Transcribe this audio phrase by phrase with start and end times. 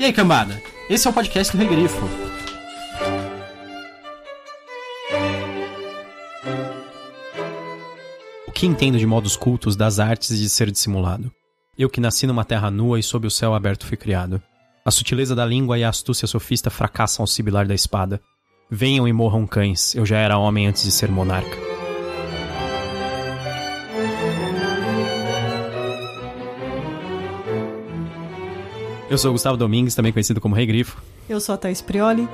[0.00, 0.62] E aí, cambada?
[0.88, 2.08] Esse é o podcast do Regrifo.
[8.48, 11.30] O que entendo de modos cultos das artes de ser dissimulado?
[11.76, 14.42] Eu que nasci numa terra nua e sob o céu aberto fui criado.
[14.86, 18.22] A sutileza da língua e a astúcia sofista fracassam ao sibilar da espada.
[18.70, 21.69] Venham e morram cães, eu já era homem antes de ser monarca.
[29.10, 31.02] Eu sou o Gustavo Domingues, também conhecido como Rei Grifo.
[31.28, 32.28] Eu sou a Thaís Prioli.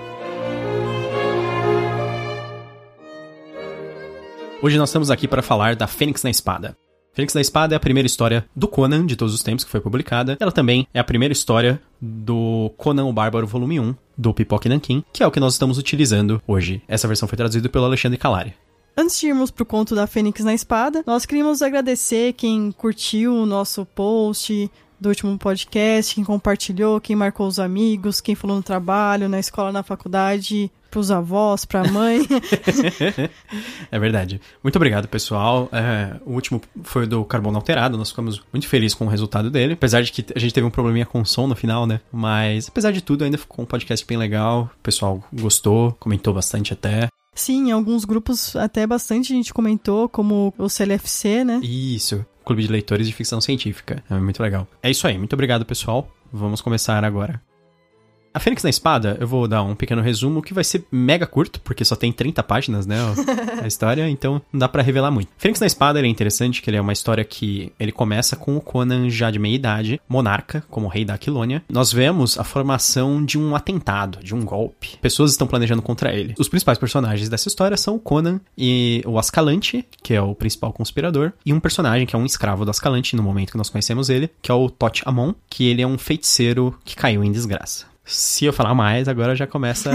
[4.60, 6.76] Hoje nós estamos aqui para falar da Fênix na Espada.
[7.14, 9.80] Fênix na Espada é a primeira história do Conan de todos os tempos que foi
[9.80, 10.36] publicada.
[10.38, 15.02] Ela também é a primeira história do Conan o Bárbaro Volume 1, do Pipoque Nankin,
[15.14, 16.82] que é o que nós estamos utilizando hoje.
[16.86, 18.52] Essa versão foi traduzida pelo Alexandre Calari.
[18.98, 23.46] Antes de irmos pro conto da Fênix na Espada, nós queríamos agradecer quem curtiu o
[23.46, 29.28] nosso post, do último podcast, quem compartilhou, quem marcou os amigos, quem falou no trabalho,
[29.28, 32.20] na escola, na faculdade, pros avós, pra mãe.
[33.90, 34.40] é verdade.
[34.62, 35.68] Muito obrigado, pessoal.
[35.72, 39.74] É, o último foi do Carbono Alterado, nós ficamos muito felizes com o resultado dele,
[39.74, 42.00] apesar de que a gente teve um probleminha com o som no final, né?
[42.10, 46.72] Mas, apesar de tudo, ainda ficou um podcast bem legal, o pessoal gostou, comentou bastante
[46.72, 47.08] até.
[47.34, 51.60] Sim, em alguns grupos até bastante gente comentou, como o CLFC, né?
[51.62, 52.24] Isso.
[52.46, 54.02] Clube de Leitores de Ficção Científica.
[54.08, 54.68] É muito legal.
[54.80, 55.18] É isso aí.
[55.18, 56.08] Muito obrigado, pessoal.
[56.32, 57.42] Vamos começar agora.
[58.36, 61.58] A Fênix na Espada, eu vou dar um pequeno resumo que vai ser mega curto,
[61.62, 62.98] porque só tem 30 páginas, né,
[63.64, 65.30] a história, então não dá para revelar muito.
[65.38, 68.54] Fênix na Espada, ele é interessante, que ele é uma história que ele começa com
[68.54, 71.62] o Conan já de meia idade, monarca, como rei da Aquilônia.
[71.66, 74.98] Nós vemos a formação de um atentado, de um golpe.
[75.00, 76.34] Pessoas estão planejando contra ele.
[76.38, 80.74] Os principais personagens dessa história são o Conan e o Ascalante, que é o principal
[80.74, 84.10] conspirador, e um personagem que é um escravo do Ascalante no momento que nós conhecemos
[84.10, 87.95] ele, que é o Tot Amon, que ele é um feiticeiro que caiu em desgraça.
[88.06, 89.90] Se eu falar mais, agora já começa.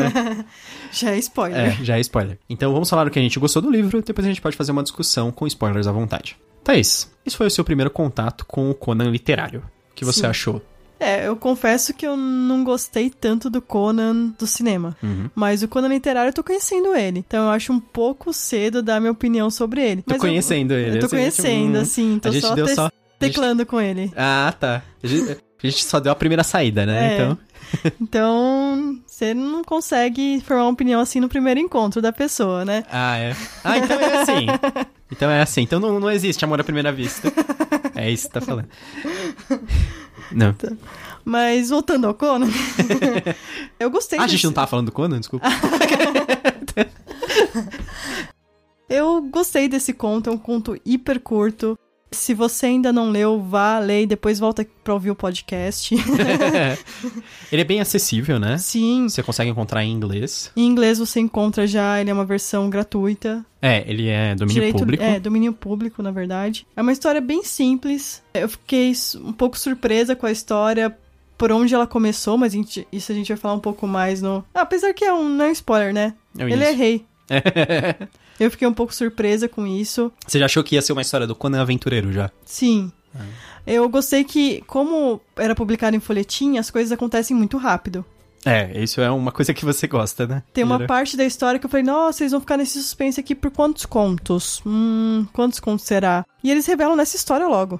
[0.91, 1.57] já é spoiler.
[1.57, 2.37] É, já é spoiler.
[2.49, 4.73] Então vamos falar o que a gente gostou do livro, depois a gente pode fazer
[4.73, 6.37] uma discussão com spoilers à vontade.
[6.63, 9.63] Thaís, esse foi o seu primeiro contato com o Conan literário.
[9.91, 10.27] O que você Sim.
[10.27, 10.61] achou?
[10.99, 14.95] É, eu confesso que eu não gostei tanto do Conan do cinema.
[15.01, 15.31] Uhum.
[15.33, 17.19] Mas o Conan literário eu tô conhecendo ele.
[17.19, 20.03] Então eu acho um pouco cedo dar minha opinião sobre ele.
[20.03, 20.97] Tô mas conhecendo eu, ele.
[20.97, 22.19] Eu tô assim, conhecendo, assim.
[22.19, 23.69] Tô a gente só, deu só teclando gente...
[23.69, 24.13] com ele.
[24.15, 24.83] Ah, tá.
[25.03, 27.13] A gente, a gente só deu a primeira saída, né?
[27.13, 27.15] É.
[27.15, 27.37] Então.
[28.01, 32.83] Então, você não consegue formar uma opinião assim no primeiro encontro da pessoa, né?
[32.91, 33.35] Ah, é.
[33.63, 34.45] Ah, então é assim.
[35.13, 35.61] Então é assim.
[35.63, 37.31] Então não, não existe amor à primeira vista.
[37.95, 38.69] É isso que tá falando.
[40.31, 40.53] Não.
[40.53, 40.71] Tá.
[41.25, 42.47] Mas voltando ao Conan,
[43.77, 44.35] eu gostei Ah, desse...
[44.35, 45.19] a gente não tava falando do Conan?
[45.19, 45.45] Desculpa.
[48.89, 51.77] eu gostei desse conto, é um conto hiper curto.
[52.13, 55.95] Se você ainda não leu, vá ler e depois volta pra ouvir o podcast.
[57.49, 58.57] ele é bem acessível, né?
[58.57, 59.07] Sim.
[59.07, 60.51] Você consegue encontrar em inglês.
[60.55, 63.45] Em inglês você encontra já, ele é uma versão gratuita.
[63.61, 65.03] É, ele é domínio Direito, público.
[65.03, 66.67] É, domínio público, na verdade.
[66.75, 68.21] É uma história bem simples.
[68.33, 70.93] Eu fiquei um pouco surpresa com a história,
[71.37, 74.21] por onde ela começou, mas a gente, isso a gente vai falar um pouco mais
[74.21, 74.43] no.
[74.53, 76.13] Ah, apesar que é um não é spoiler, né?
[76.37, 77.05] É ele é rei.
[78.41, 80.11] Eu fiquei um pouco surpresa com isso.
[80.25, 82.31] Você já achou que ia ser uma história do Conan Aventureiro já?
[82.43, 82.91] Sim.
[83.15, 83.23] Ah.
[83.67, 88.03] Eu gostei que, como era publicado em folhetim, as coisas acontecem muito rápido.
[88.43, 90.41] É, isso é uma coisa que você gosta, né?
[90.51, 93.35] Tem uma parte da história que eu falei, nossa, eles vão ficar nesse suspense aqui
[93.35, 94.59] por quantos contos?
[94.65, 96.25] Hum, quantos contos será?
[96.43, 97.79] E eles revelam nessa história logo.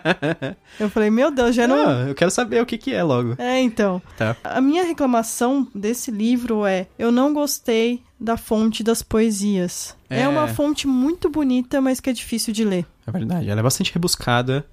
[0.78, 1.88] eu falei, meu Deus, já não.
[1.88, 3.34] Ah, eu quero saber o que, que é logo.
[3.38, 4.00] É, então.
[4.16, 4.36] Tá.
[4.42, 9.96] A minha reclamação desse livro é: eu não gostei da fonte das poesias.
[10.08, 10.22] É...
[10.22, 12.86] é uma fonte muito bonita, mas que é difícil de ler.
[13.06, 14.64] É verdade, ela é bastante rebuscada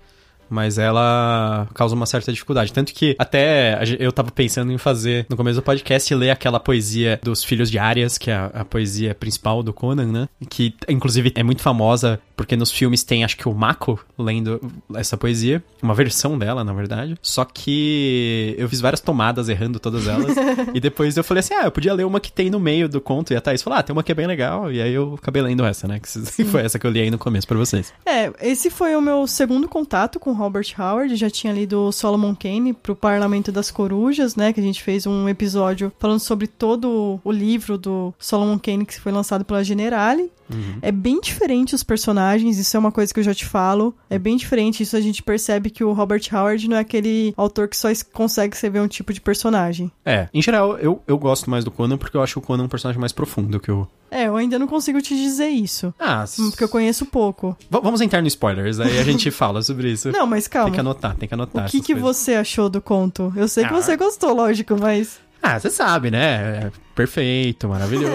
[0.52, 2.74] mas ela causa uma certa dificuldade.
[2.74, 7.20] Tanto que até eu tava pensando em fazer no começo do podcast ler aquela poesia
[7.24, 10.30] dos Filhos de Arias, que é a, a poesia principal do Conan, né?
[10.50, 14.60] Que inclusive é muito famosa porque nos filmes tem acho que o Mako lendo
[14.96, 17.16] essa poesia, uma versão dela, na verdade.
[17.22, 20.36] Só que eu fiz várias tomadas errando todas elas.
[20.74, 23.00] e depois eu falei assim: ah, eu podia ler uma que tem no meio do
[23.00, 23.32] conto.
[23.32, 24.72] E a Thaís falou: ah, tem uma que é bem legal.
[24.72, 26.00] E aí eu acabei lendo essa, né?
[26.00, 27.94] Que foi essa que eu li aí no começo para vocês.
[28.04, 32.74] É, esse foi o meu segundo contato com Robert Howard, já tinha lido Solomon Kane
[32.74, 37.32] pro Parlamento das Corujas, né, que a gente fez um episódio falando sobre todo o
[37.32, 40.32] livro do Solomon Kane que foi lançado pela Generale.
[40.52, 40.80] Uhum.
[40.82, 43.96] É bem diferente os personagens, isso é uma coisa que eu já te falo.
[44.10, 47.68] É bem diferente, isso a gente percebe que o Robert Howard não é aquele autor
[47.68, 49.92] que só consegue escrever um tipo de personagem.
[50.06, 52.68] É, em geral, eu, eu gosto mais do Conan porque eu acho o Conan um
[52.68, 55.94] personagem mais profundo que o, É, eu ainda não consigo te dizer isso.
[55.98, 57.56] Ah, Porque eu conheço pouco.
[57.70, 60.12] V- vamos entrar no spoilers, aí a gente fala sobre isso.
[60.12, 60.66] Não, mas calma.
[60.68, 61.68] Tem que anotar, tem que anotar.
[61.68, 62.18] O que, que coisas.
[62.18, 63.32] você achou do conto?
[63.38, 63.82] Eu sei que Ah.
[63.82, 65.20] você gostou, lógico, mas.
[65.42, 66.66] Ah, você sabe, né?
[66.68, 68.12] É perfeito, maravilhoso.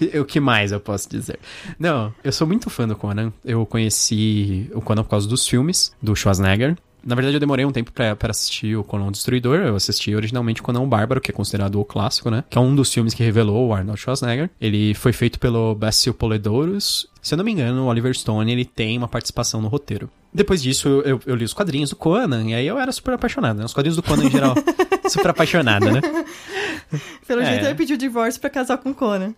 [0.20, 1.38] O que mais eu posso dizer?
[1.78, 3.32] Não, eu sou muito fã do Conan.
[3.44, 6.76] Eu conheci o Conan por causa dos filmes do Schwarzenegger.
[7.04, 9.60] Na verdade, eu demorei um tempo pra, pra assistir o Conan o Destruidor.
[9.60, 12.44] Eu assisti originalmente o Conan o Bárbaro, que é considerado o clássico, né?
[12.50, 14.50] Que é um dos filmes que revelou o Arnold Schwarzenegger.
[14.60, 17.08] Ele foi feito pelo Basil Poledouros.
[17.22, 20.10] Se eu não me engano, o Oliver Stone, ele tem uma participação no roteiro.
[20.34, 23.58] Depois disso, eu, eu- li os quadrinhos do Conan, e aí eu era super apaixonado,
[23.58, 23.64] né?
[23.64, 24.54] Os quadrinhos do Conan, em geral,
[25.08, 26.00] super apaixonada, né?
[27.26, 27.46] Pelo É.
[27.46, 29.34] jeito ele pediu divórcio pra casar com o Conan.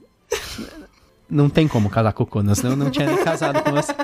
[1.29, 3.93] Não tem como casar com o Conan, senão eu não tinha nem casado com você.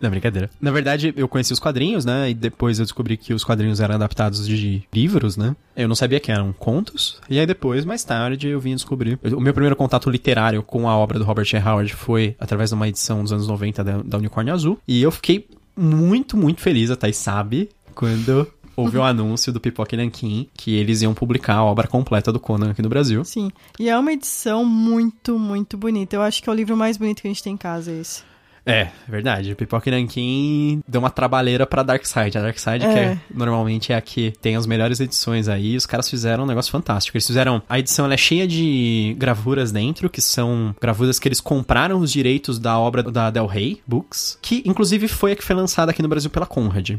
[0.00, 0.48] Não, brincadeira.
[0.60, 2.30] Na verdade, eu conheci os quadrinhos, né?
[2.30, 5.54] E depois eu descobri que os quadrinhos eram adaptados de livros, né?
[5.76, 7.20] Eu não sabia que eram contos.
[7.28, 9.18] E aí depois, mais tarde, eu vim descobrir.
[9.36, 11.56] O meu primeiro contato literário com a obra do Robert E.
[11.56, 14.78] Howard foi através de uma edição dos anos 90 da, da Unicórnio Azul.
[14.88, 19.96] E eu fiquei muito, muito feliz, a Thaís sabe, quando houve o anúncio do Pipoca
[19.96, 23.24] Nankin que eles iam publicar a obra completa do Conan aqui no Brasil.
[23.24, 23.50] Sim.
[23.78, 26.16] E é uma edição muito, muito bonita.
[26.16, 28.29] Eu acho que é o livro mais bonito que a gente tem em casa, esse.
[28.66, 29.54] É, verdade.
[29.54, 32.36] Pipoca e Nankin deu uma trabalheira pra Darkseid.
[32.36, 33.02] A Darkseid, que É.
[33.12, 36.70] é- normalmente é a que tem as melhores edições aí, os caras fizeram um negócio
[36.70, 37.16] fantástico.
[37.16, 37.62] Eles fizeram.
[37.68, 42.12] A edição ela é cheia de gravuras dentro, que são gravuras que eles compraram os
[42.12, 46.02] direitos da obra da Del Rey Books, que inclusive foi a que foi lançada aqui
[46.02, 46.96] no Brasil pela Conrad.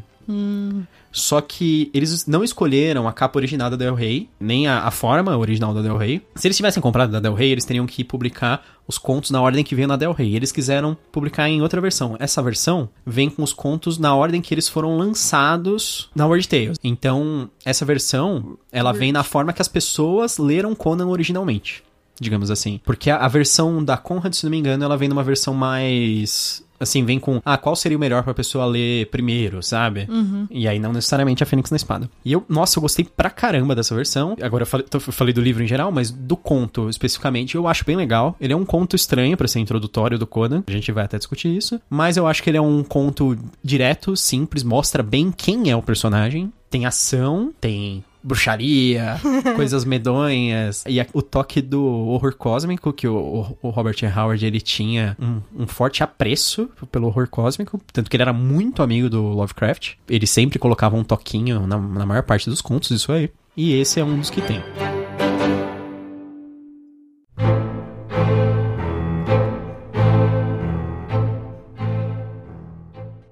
[1.12, 5.38] Só que eles não escolheram a capa original da Del Rey, nem a, a forma
[5.38, 6.22] original da Del Rey.
[6.36, 9.64] Se eles tivessem comprado da Del Rey, eles teriam que publicar os contos na ordem
[9.64, 10.36] que veio na Del Rey.
[10.36, 12.16] Eles quiseram publicar em outra versão.
[12.20, 16.78] Essa versão vem com os contos na ordem que eles foram lançados na Word Tales.
[16.84, 21.84] Então, essa versão, ela vem na forma que as pessoas leram Conan originalmente.
[22.20, 22.80] Digamos assim.
[22.84, 26.64] Porque a, a versão da Conrad, se não me engano, ela vem numa versão mais
[26.82, 30.08] assim, vem com, ah, qual seria o melhor pra pessoa ler primeiro, sabe?
[30.50, 32.10] E aí não necessariamente a Fênix na Espada.
[32.26, 34.36] E eu, nossa, eu gostei pra caramba dessa versão.
[34.42, 37.86] Agora eu falei, eu falei do livro em geral, mas do conto especificamente eu acho
[37.86, 38.36] bem legal.
[38.40, 40.64] Ele é um conto estranho pra ser introdutório do Conan.
[40.68, 41.80] A gente vai até discutir isso.
[41.90, 45.82] Mas eu acho que ele é um conto direto, simples, mostra bem quem é o
[45.82, 46.52] personagem.
[46.72, 49.20] Tem ação, tem bruxaria,
[49.58, 50.84] coisas medonhas.
[50.88, 54.06] E a- o toque do horror cósmico, que o, o- Robert E.
[54.06, 57.80] Howard ele tinha um, um forte apreço pelo horror cósmico.
[57.92, 59.96] Tanto que ele era muito amigo do Lovecraft.
[60.08, 63.30] Ele sempre colocava um toquinho na, na maior parte dos contos, isso aí.
[63.58, 64.62] E esse é um dos que tem.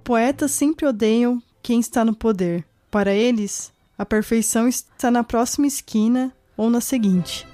[0.04, 2.66] Poetas sempre odeiam quem está no poder.
[2.92, 7.46] Para eles, a perfeição está na próxima esquina ou na seguinte.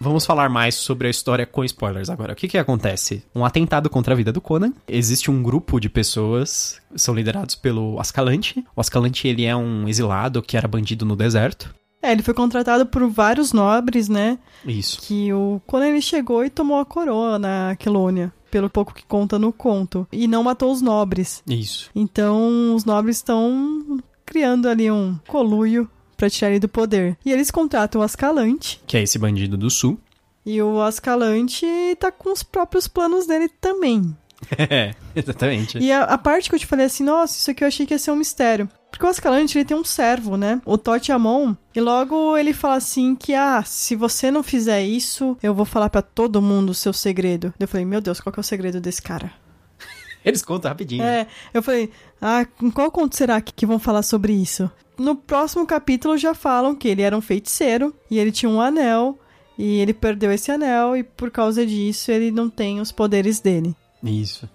[0.00, 2.32] Vamos falar mais sobre a história com spoilers agora.
[2.32, 3.22] O que que acontece?
[3.32, 4.72] Um atentado contra a vida do Conan.
[4.88, 8.64] Existe um grupo de pessoas, são liderados pelo Ascalante.
[8.74, 11.72] O Ascalante, ele é um exilado que era bandido no deserto.
[12.02, 14.40] É, ele foi contratado por vários nobres, né?
[14.66, 15.00] Isso.
[15.02, 19.38] Que o quando ele chegou e tomou a coroa na Quelônia, pelo pouco que conta
[19.38, 21.42] no conto, e não matou os nobres.
[21.48, 21.90] Isso.
[21.94, 27.16] Então, os nobres estão criando ali um coluio pra tirar ele do poder.
[27.24, 29.98] E eles contratam o Ascalante, Que é esse bandido do sul.
[30.44, 31.66] e o Ascalante
[31.98, 34.14] tá com os próprios planos dele também.
[34.58, 35.78] É, exatamente.
[35.78, 37.94] E a, a parte que eu te falei assim, nossa, isso aqui eu achei que
[37.94, 38.68] ia ser um mistério.
[38.92, 40.60] Porque o Ascalante, ele tem um servo, né?
[40.66, 41.54] O Tote Amon.
[41.74, 45.88] E logo ele fala assim que, ah, se você não fizer isso, eu vou falar
[45.88, 47.54] pra todo mundo o seu segredo.
[47.58, 49.32] Eu falei, meu Deus, qual que é o segredo desse cara?
[50.22, 51.02] Eles contam rapidinho.
[51.02, 54.70] É, eu falei, ah, em qual conto será que, que vão falar sobre isso?
[54.98, 59.18] No próximo capítulo já falam que ele era um feiticeiro e ele tinha um anel
[59.58, 63.74] e ele perdeu esse anel e por causa disso ele não tem os poderes dele.
[64.04, 64.48] Isso.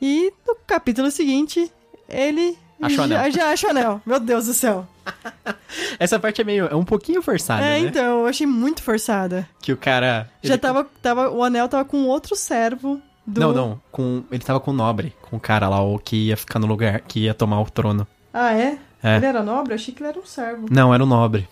[0.00, 1.70] E no capítulo seguinte,
[2.08, 3.56] ele Acha o já, anel.
[3.56, 4.02] já anel.
[4.04, 4.86] Meu Deus do céu.
[5.98, 6.66] Essa parte é meio.
[6.66, 7.88] É um pouquinho forçada, é, né?
[7.88, 9.48] então, eu achei muito forçada.
[9.60, 10.28] Que o cara.
[10.42, 11.30] Já ele- tava, tava.
[11.30, 13.40] O anel tava com outro servo do.
[13.40, 13.80] Não, não.
[13.90, 14.24] Com...
[14.30, 17.00] Ele tava com o nobre, com o cara lá, o que ia ficar no lugar,
[17.00, 18.06] que ia tomar o trono.
[18.32, 18.78] Ah, é?
[19.02, 19.16] É.
[19.16, 19.72] Ele era nobre?
[19.72, 20.66] Eu achei que ele era um servo.
[20.70, 21.48] Não, era o nobre.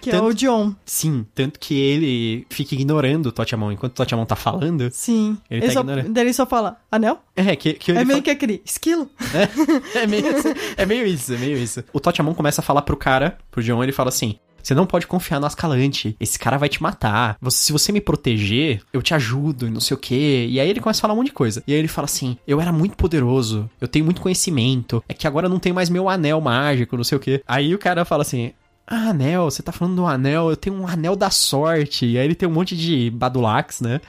[0.00, 0.74] Que é Tanto- o John.
[0.84, 3.72] Sim, tanto que ele fica ignorando o Totiamon.
[3.72, 4.88] Enquanto o Totiamon tá falando.
[4.92, 5.36] Sim.
[5.50, 6.12] Ele tá só, ignorando.
[6.12, 7.18] daí ele só fala, anel?
[7.34, 9.10] É, que, que ele é meio fala- que aquele esquilo.
[9.94, 10.24] É, é meio,
[10.76, 11.82] é meio isso, é meio isso.
[11.92, 15.06] O Totiamon começa a falar pro cara, pro John, ele fala assim: Você não pode
[15.06, 16.16] confiar no Ascalante.
[16.18, 17.36] Esse cara vai te matar.
[17.40, 20.46] Você- se você me proteger, eu te ajudo e não sei o quê.
[20.50, 21.62] E aí ele começa a falar um monte de coisa.
[21.66, 25.04] E aí ele fala assim: Eu era muito poderoso, eu tenho muito conhecimento.
[25.08, 27.42] É que agora não tem mais meu anel mágico, não sei o quê.
[27.46, 28.52] Aí o cara fala assim.
[28.86, 32.04] Ah, anel, você tá falando do anel, eu tenho um anel da sorte.
[32.06, 34.00] E aí ele tem um monte de badulax, né?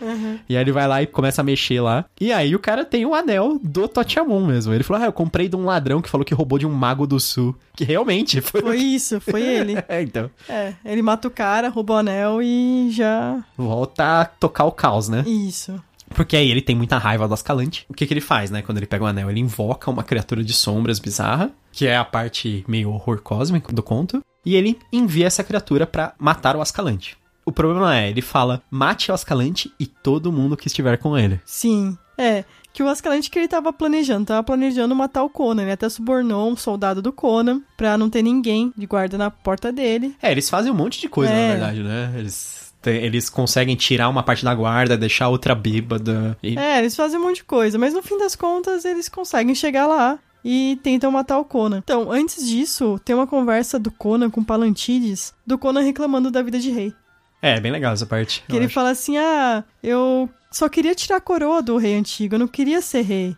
[0.50, 2.06] E aí ele vai lá e começa a mexer lá.
[2.20, 4.74] E aí o cara tem um anel do Totiamon mesmo.
[4.74, 7.08] Ele falou: Ah, eu comprei de um ladrão que falou que roubou de um mago
[7.08, 7.56] do sul.
[7.76, 8.62] Que realmente foi.
[8.62, 9.76] Foi isso, foi ele.
[9.88, 10.30] É, então.
[10.50, 13.44] É, ele mata o cara, rouba o anel e já.
[13.58, 15.24] Volta a tocar o caos, né?
[15.26, 15.82] Isso.
[16.10, 17.86] Porque aí ele tem muita raiva do Ascalante.
[17.90, 18.62] O que, que ele faz, né?
[18.62, 22.06] Quando ele pega o anel, ele invoca uma criatura de sombras bizarra, que é a
[22.06, 27.18] parte meio horror cósmico do conto, e ele envia essa criatura pra matar o Ascalante.
[27.46, 31.40] O problema é, ele fala, mate o Ascalante e todo mundo que estiver com ele.
[31.46, 31.98] Sim.
[32.18, 32.44] É.
[32.74, 35.62] Que o Ascalante que ele tava planejando, tava planejando matar o Conan.
[35.62, 39.72] Ele até subornou um soldado do Conan pra não ter ninguém de guarda na porta
[39.72, 40.16] dele.
[40.22, 41.48] É, eles fazem um monte de coisa, É.
[41.48, 42.14] na verdade, né?
[42.18, 46.38] Eles, eles conseguem tirar uma parte da guarda, deixar outra bêbada.
[46.44, 46.58] E...
[46.58, 49.88] É, eles fazem um monte de coisa, mas no fim das contas eles conseguem chegar
[49.88, 51.80] lá e tentam matar o Conan.
[51.80, 56.60] Então, antes disso, tem uma conversa do Conan com Palantides, do Conan reclamando da vida
[56.60, 56.94] de rei.
[57.42, 58.44] É, bem legal essa parte.
[58.48, 58.74] Que ele acho.
[58.74, 62.80] fala assim: ah, eu só queria tirar a coroa do rei antigo, eu não queria
[62.80, 63.36] ser rei.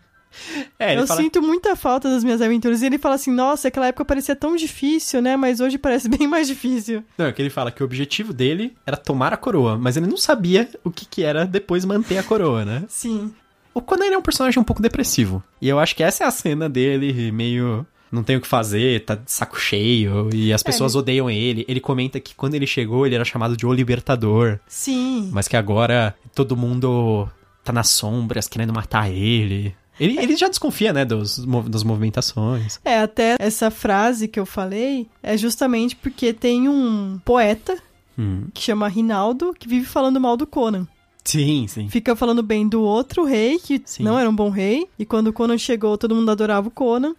[0.78, 1.22] É, eu fala...
[1.22, 2.82] sinto muita falta das minhas aventuras.
[2.82, 5.34] E ele fala assim: nossa, aquela época parecia tão difícil, né?
[5.34, 7.02] Mas hoje parece bem mais difícil.
[7.16, 10.06] Não, é que ele fala que o objetivo dele era tomar a coroa, mas ele
[10.06, 12.84] não sabia o que, que era depois manter a coroa, né?
[12.86, 13.32] Sim.
[13.78, 15.42] O Conan ele é um personagem um pouco depressivo.
[15.62, 17.86] E eu acho que essa é a cena dele meio.
[18.10, 21.64] Não tem o que fazer, tá de saco cheio, e as pessoas odeiam ele.
[21.68, 25.28] Ele comenta que quando ele chegou, ele era chamado de O Libertador, Sim.
[25.30, 27.28] mas que agora todo mundo
[27.62, 29.74] tá nas sombras querendo matar ele.
[30.00, 32.80] Ele, ele já desconfia, né, dos, das movimentações.
[32.84, 37.76] É, até essa frase que eu falei é justamente porque tem um poeta
[38.18, 38.48] Hum.
[38.52, 40.88] que chama Rinaldo que vive falando mal do Conan.
[41.28, 41.88] Sim, sim.
[41.90, 44.02] Fica falando bem do outro rei, que Sim.
[44.02, 44.86] não era um bom rei.
[44.98, 47.14] E quando o Conan chegou, todo mundo adorava o Conan.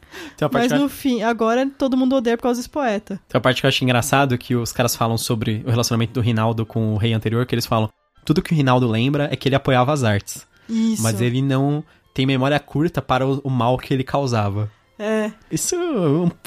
[0.51, 3.20] Mas que eu- no fim, agora todo mundo odeia por causa desse poeta.
[3.28, 6.22] tem uma parte que eu acho engraçado que os caras falam sobre o relacionamento do
[6.22, 7.88] Rinaldo com o rei anterior, que eles falam.
[8.25, 10.48] Tudo que o Rinaldo lembra é que ele apoiava as artes.
[10.68, 11.04] Isso.
[11.04, 14.72] Mas ele não tem memória curta para o, o mal que ele causava.
[15.00, 15.32] É.
[15.50, 15.75] Isso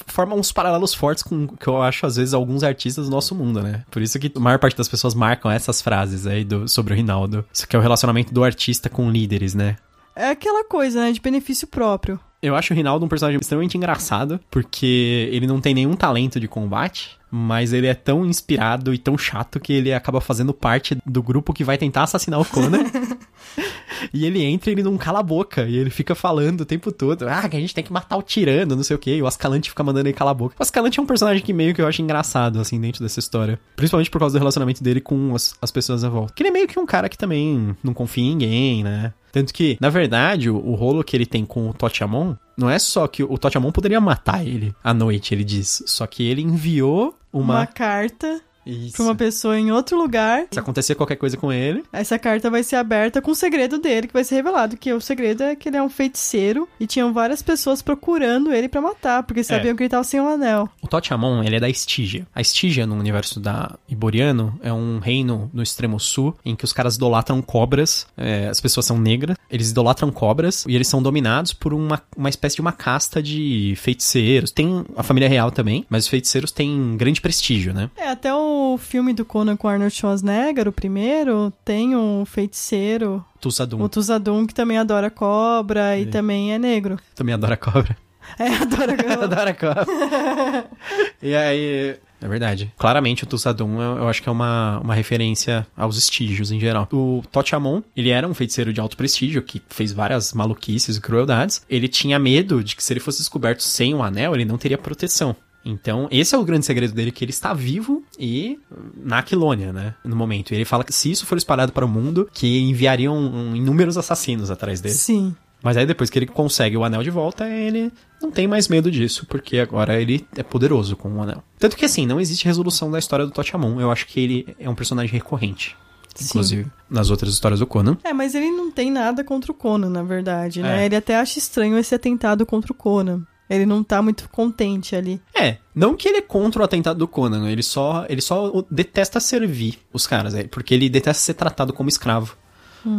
[0.06, 3.34] forma uns paralelos fortes com o que eu acho, às vezes, alguns artistas do nosso
[3.34, 3.82] mundo, né?
[3.90, 6.96] Por isso que a maior parte das pessoas marcam essas frases aí do, sobre o
[6.96, 7.44] Rinaldo.
[7.52, 9.76] Isso que é o relacionamento do artista com líderes, né?
[10.14, 11.12] É aquela coisa, né?
[11.12, 12.20] De benefício próprio.
[12.42, 16.48] Eu acho o Rinaldo um personagem extremamente engraçado, porque ele não tem nenhum talento de
[16.48, 21.22] combate, mas ele é tão inspirado e tão chato que ele acaba fazendo parte do
[21.22, 22.84] grupo que vai tentar assassinar o Conan.
[24.12, 26.90] e ele entra e ele não cala a boca, e ele fica falando o tempo
[26.92, 29.22] todo, ah, que a gente tem que matar o tirano, não sei o quê, e
[29.22, 30.54] o Ascalante fica mandando ele calar a boca.
[30.58, 33.58] O Ascalante é um personagem que meio que eu acho engraçado, assim, dentro dessa história.
[33.76, 36.32] Principalmente por causa do relacionamento dele com as, as pessoas à volta.
[36.34, 39.12] Que ele é meio que um cara que também não confia em ninguém, né?
[39.30, 42.78] Tanto que, na verdade, o, o rolo que ele tem com o Totiamon não é
[42.78, 45.82] só que o Totiamon poderia matar ele à noite, ele diz.
[45.86, 47.66] Só que ele enviou Uma, uma.
[47.66, 48.96] carta Isso.
[48.96, 50.46] pra uma pessoa em outro lugar.
[50.50, 51.82] Se acontecer qualquer coisa com ele.
[51.92, 54.76] Essa carta vai ser aberta com o segredo dele, que vai ser revelado.
[54.76, 58.68] Que o segredo é que ele é um feiticeiro e tinham várias pessoas procurando ele
[58.68, 60.68] pra matar, porque sabiam que ele tava sem o anel.
[60.80, 62.26] O Totiamon, ele é da Estígia.
[62.34, 66.72] A Estígia, no universo da Iboriano, é um reino no extremo sul em que os
[66.72, 68.06] caras idolatram cobras.
[68.16, 72.28] é, as pessoas são negras, eles idolatram cobras e eles são dominados por uma, uma
[72.28, 74.50] espécie de uma casta de feiticeiros.
[74.50, 77.90] Tem a família real também, mas os feiticeiros têm grande prestígio, né?
[77.96, 83.82] É, até o filme do Conan com Arnold Schwarzenegger, o primeiro, tem um feiticeiro, Tussadum
[83.82, 86.06] o Tuzadum, que também adora cobra e É.
[86.06, 86.98] também é negro.
[87.14, 87.96] também adora cobra.
[88.38, 89.24] É, adora cobra.
[89.24, 89.86] adora cobra.
[91.22, 91.96] e aí...
[92.20, 92.72] É verdade.
[92.78, 96.86] Claramente o Tussadum eu, eu acho que é uma, uma referência aos estígios em geral.
[96.92, 101.66] O Totiamon, ele era um feiticeiro de alto prestígio que fez várias maluquices e crueldades.
[101.68, 104.78] Ele tinha medo de que se ele fosse descoberto sem o anel, ele não teria
[104.78, 105.34] proteção.
[105.64, 108.58] Então, esse é o grande segredo dele, que ele está vivo e
[108.96, 109.94] na Aquilônia, né?
[110.04, 110.52] No momento.
[110.52, 113.96] E ele fala que se isso for espalhado para o mundo, que enviariam um, inúmeros
[113.96, 114.94] assassinos atrás dele.
[114.94, 115.34] Sim.
[115.62, 118.90] Mas aí depois que ele consegue o anel de volta, ele não tem mais medo
[118.90, 121.42] disso, porque agora ele é poderoso com o anel.
[121.58, 123.80] Tanto que assim, não existe resolução da história do Totiamon.
[123.80, 125.76] Eu acho que ele é um personagem recorrente.
[126.14, 126.26] Sim.
[126.26, 127.96] Inclusive, nas outras histórias do Conan.
[128.04, 130.82] É, mas ele não tem nada contra o Conan, na verdade, né?
[130.82, 130.86] É.
[130.86, 133.22] Ele até acha estranho esse atentado contra o Conan.
[133.54, 135.20] Ele não tá muito contente ali.
[135.34, 139.20] É, não que ele é contra o atentado do Conan, ele só, ele só detesta
[139.20, 142.36] servir os caras, é, porque ele detesta ser tratado como escravo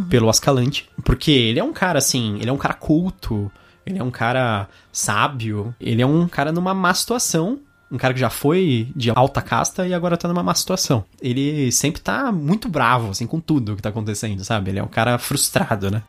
[0.08, 0.88] pelo Ascalante.
[1.04, 3.50] Porque ele é um cara assim, ele é um cara culto,
[3.84, 8.18] ele é um cara sábio, ele é um cara numa má situação um cara que
[8.18, 11.04] já foi de alta casta e agora tá numa má situação.
[11.22, 14.70] Ele sempre tá muito bravo, assim, com tudo que tá acontecendo, sabe?
[14.70, 16.02] Ele é um cara frustrado, né?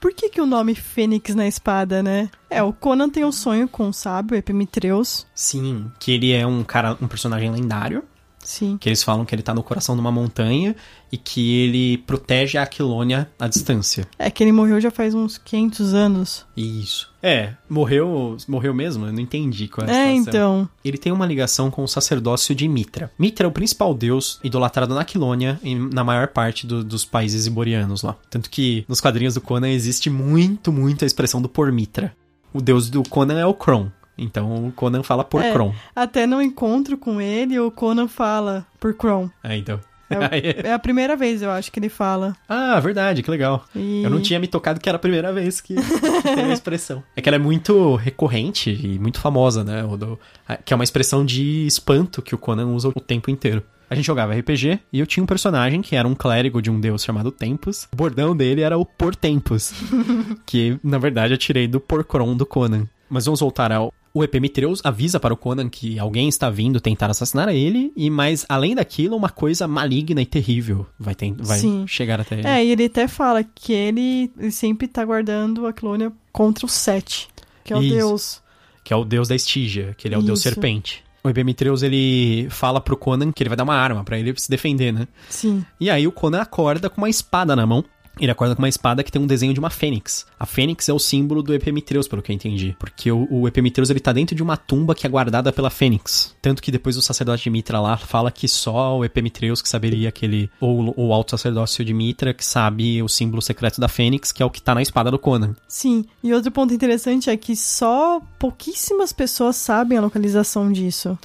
[0.00, 2.30] Por que, que o nome Fênix na espada, né?
[2.48, 5.26] É, o Conan tem um sonho com o sábio Epimitreus.
[5.34, 8.02] Sim, que ele é um cara, um personagem lendário.
[8.50, 8.76] Sim.
[8.78, 10.74] Que eles falam que ele tá no coração de uma montanha
[11.12, 14.08] e que ele protege a Aquilônia à distância.
[14.18, 16.46] É que ele morreu já faz uns 500 anos.
[16.56, 17.08] Isso.
[17.22, 19.06] É, morreu, morreu mesmo?
[19.06, 20.22] Eu não entendi qual é a É, situação.
[20.62, 20.68] então.
[20.84, 23.10] Ele tem uma ligação com o sacerdócio de Mitra.
[23.18, 27.46] Mitra é o principal deus idolatrado na Aquilônia e na maior parte do- dos países
[27.46, 28.16] iborianos lá.
[28.28, 32.12] Tanto que nos quadrinhos do Conan existe muito, muito a expressão do por Mitra.
[32.52, 33.90] O deus do Conan é o Kron.
[34.18, 35.52] Então o Conan fala por É.
[35.52, 35.74] Kron.
[35.94, 39.30] Até no encontro com ele, o Conan fala por Kron.
[39.42, 39.80] É, então.
[40.10, 42.34] É, é a primeira vez, eu acho, que ele fala.
[42.48, 43.64] ah, verdade, que legal.
[43.76, 44.02] E...
[44.02, 47.00] Eu não tinha me tocado que era a primeira vez que, que tem a expressão.
[47.14, 49.82] É que ela é muito recorrente e muito famosa, né?
[49.96, 53.62] Do- a- que é uma expressão de espanto que o Conan usa o tempo inteiro.
[53.88, 56.80] A gente jogava RPG e eu tinha um personagem que era um clérigo de um
[56.80, 57.86] deus chamado Tempus.
[57.92, 59.72] O bordão dele era o Por Tempus,
[60.44, 62.88] que na verdade eu tirei do Porcron do Conan.
[63.08, 63.92] Mas vamos voltar ao.
[64.12, 68.44] O Epimitreus avisa para o Conan que alguém está vindo tentar assassinar ele, e mas
[68.48, 72.48] além daquilo, uma coisa maligna e terrível vai, ten- vai chegar até ele.
[72.48, 77.28] É, e ele até fala que ele, sempre tá guardando a Clônia contra o Sete,
[77.62, 77.94] que é o Isso.
[77.94, 78.42] deus.
[78.82, 80.48] que é o deus da Estígia, que ele é o deus Isso.
[80.48, 81.04] serpente.
[81.22, 84.50] O Epimitreus, ele fala pro Conan que ele vai dar uma arma pra ele se
[84.50, 85.06] defender, né?
[85.28, 85.64] Sim.
[85.78, 87.84] E aí o Conan acorda com uma espada na mão.
[88.20, 90.26] Ele acorda com uma espada que tem um desenho de uma fênix.
[90.38, 92.76] A fênix é o símbolo do Epimitreus, pelo que eu entendi.
[92.78, 96.36] Porque o, o Epimitreus, ele tá dentro de uma tumba que é guardada pela fênix.
[96.42, 100.10] Tanto que depois o sacerdote de Mitra lá fala que só o Epimitreus que saberia
[100.10, 100.50] aquele...
[100.60, 104.46] Ou o alto sacerdócio de Mitra que sabe o símbolo secreto da fênix, que é
[104.46, 105.56] o que tá na espada do Conan.
[105.66, 106.04] Sim.
[106.22, 111.18] E outro ponto interessante é que só pouquíssimas pessoas sabem a localização disso.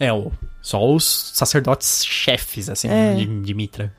[0.00, 0.08] É,
[0.62, 3.14] só os sacerdotes chefes, assim, É.
[3.14, 3.92] de, de Mitra.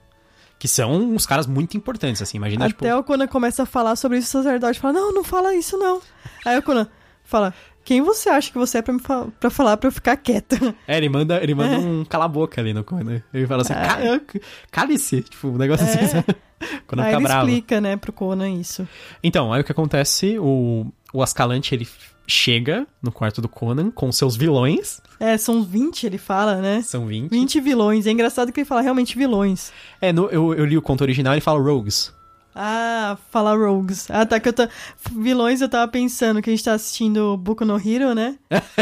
[0.60, 2.38] Que são uns caras muito importantes, assim.
[2.38, 2.98] Imagina, Até tipo...
[3.00, 6.02] o Conan começa a falar sobre isso, o sacerdote fala, não, não fala isso não.
[6.46, 6.86] Aí o Conan
[7.24, 7.54] fala,
[7.86, 10.58] quem você acha que você é pra, me fa pra falar pra eu ficar quieta?
[10.86, 13.22] É, ele manda, ele manda um cala-boca ali no Conan.
[13.34, 14.22] Ele fala assim, "Ca-
[14.70, 15.22] cale-se.
[15.24, 16.26] Tipo, um negócio assim, sabe?
[16.86, 17.48] Quando Aí fica ele bravo.
[17.48, 18.86] explica, né, pro Conan isso.
[19.24, 21.88] Então, aí o que acontece, o, o Ascalante, ele
[22.28, 25.02] chega no quarto do Conan com seus vilões.
[25.20, 26.82] É, são 20, ele fala, né?
[26.84, 27.30] São 20.
[27.32, 28.06] 20 vilões.
[28.06, 29.72] É engraçado que ele fala realmente vilões.
[30.00, 32.14] É, no- eu, eu li o conto original, ele fala rogues.
[32.62, 34.12] Ah, fala rogues.
[34.12, 34.68] Ah, tá, que eu tô...
[35.16, 38.36] Vilões, eu tava pensando que a gente tá assistindo Boku no Hero, né?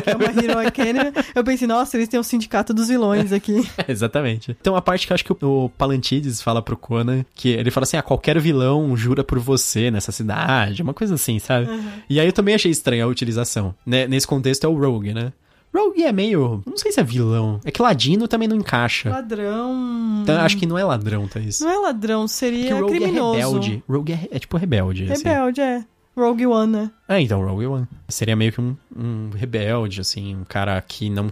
[0.04, 1.12] Que é uma Hero Academy.
[1.36, 3.70] Eu pensei, nossa, eles têm um sindicato dos vilões aqui.
[3.88, 4.58] Exatamente.
[4.60, 7.84] Então a parte que eu acho que o, Palantides fala pro Conan, que ele fala
[7.84, 11.68] assim, ah, qualquer vilão jura por você nessa cidade, uma coisa assim, sabe?
[12.10, 13.76] E aí eu também achei estranha a utilização.
[13.86, 14.08] Né?
[14.08, 15.32] Nesse contexto é o Rogue, né?
[15.75, 16.63] Rogue é meio...
[16.65, 17.60] Não sei se é vilão.
[17.63, 19.10] É que Ladino também não encaixa.
[19.10, 20.19] Ladrão...
[20.23, 21.63] Então, acho que não é ladrão, tá isso?
[21.63, 23.36] Não é ladrão, Porque seria Rogue criminoso.
[23.38, 23.84] é rebelde.
[23.88, 25.23] Rogue é, é tipo rebelde, assim.
[25.23, 25.86] Rebelde, é.
[26.15, 26.91] Rogue One, né?
[27.08, 27.88] É, então, Rogue One.
[28.10, 31.32] Seria meio que um, um rebelde, assim, um cara que não,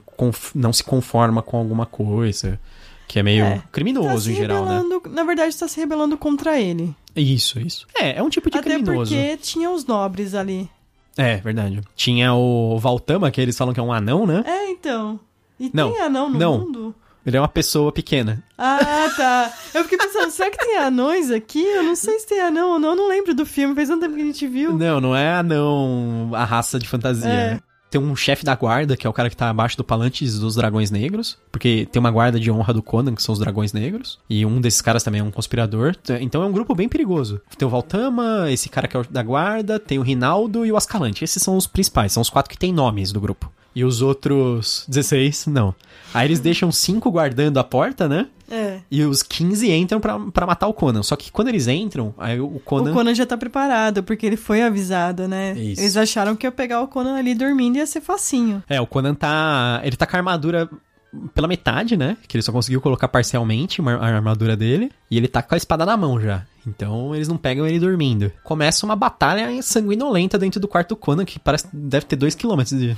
[0.54, 2.60] não se conforma com alguma coisa,
[3.08, 3.64] que é meio É.
[3.72, 4.84] criminoso Tá em geral, né?
[5.10, 6.96] Na verdade, tá se rebelando contra ele.
[7.16, 7.88] Isso, isso.
[8.00, 9.12] É, é um tipo de Até criminoso.
[9.12, 10.70] porque tinha os nobres ali.
[11.18, 11.82] É, verdade.
[11.96, 14.44] Tinha o Valtama, que eles falam que é um anão, né?
[14.46, 15.20] É, então.
[15.60, 16.58] E Não, tem anão no não.
[16.60, 16.96] mundo?
[17.26, 18.44] Ele é uma pessoa pequena.
[18.56, 19.52] Ah, tá.
[19.74, 21.64] Eu fiquei pensando, será que tem anões aqui?
[21.64, 22.90] Eu não sei se tem anão ou não.
[22.90, 23.74] Eu não lembro do filme.
[23.74, 24.78] Faz tanto tempo que a gente viu.
[24.78, 27.28] Não, não é anão a raça de fantasia.
[27.28, 27.60] É.
[27.96, 30.56] Tem um chefe da guarda, que é o cara que tá abaixo do Palantes dos
[30.56, 31.38] Dragões Negros.
[31.50, 34.20] Porque tem uma guarda de honra do Conan, que são os Dragões Negros.
[34.30, 35.96] E um desses caras também é um conspirador.
[36.20, 37.40] Então é um grupo bem perigoso.
[37.58, 40.76] Tem o Valtama, esse cara que é o da guarda, tem o Rinaldo e o
[40.76, 41.24] Ascalante.
[41.24, 43.50] Esses são os principais, são os quatro que têm nomes do grupo.
[43.76, 45.76] E os outros 16, não.
[46.14, 48.28] Aí eles deixam cinco guardando a porta, né?
[48.50, 48.80] É.
[48.90, 51.04] E os 15 entram pra, pra matar o Conan.
[51.04, 52.92] Só que quando eles entram, aí o Conan.
[52.92, 55.54] O Conan já tá preparado, porque ele foi avisado, né?
[55.58, 55.82] Isso.
[55.82, 58.64] Eles acharam que ia pegar o Conan ali dormindo e ia ser facinho.
[58.70, 59.82] É, o Conan tá.
[59.84, 60.70] Ele tá com a armadura
[61.34, 62.18] pela metade, né?
[62.28, 64.92] Que ele só conseguiu colocar parcialmente a armadura dele.
[65.10, 66.46] E ele tá com a espada na mão já.
[66.68, 68.32] Então eles não pegam ele dormindo.
[68.44, 72.98] Começa uma batalha sanguinolenta dentro do quarto do Conan, que parece deve ter 2km de.